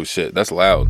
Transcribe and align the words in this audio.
Oh 0.00 0.04
shit, 0.04 0.34
that's 0.34 0.50
loud. 0.50 0.88